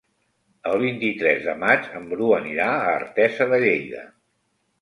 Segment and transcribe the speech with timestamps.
[0.69, 4.05] El vint-i-tres de maig en Bru anirà a Artesa de Lleida.